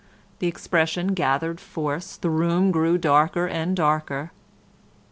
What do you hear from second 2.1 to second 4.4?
the room grew darker and darker.